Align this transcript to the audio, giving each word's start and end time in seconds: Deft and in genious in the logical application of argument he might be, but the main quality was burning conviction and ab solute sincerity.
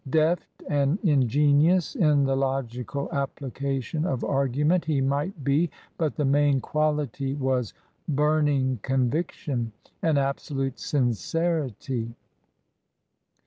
Deft 0.09 0.63
and 0.67 0.97
in 1.03 1.27
genious 1.27 1.95
in 1.95 2.23
the 2.23 2.35
logical 2.35 3.07
application 3.11 4.03
of 4.03 4.23
argument 4.23 4.83
he 4.85 4.99
might 4.99 5.43
be, 5.43 5.69
but 5.95 6.15
the 6.15 6.25
main 6.25 6.59
quality 6.59 7.35
was 7.35 7.75
burning 8.07 8.79
conviction 8.81 9.71
and 10.01 10.17
ab 10.17 10.37
solute 10.37 10.79
sincerity. 10.79 12.15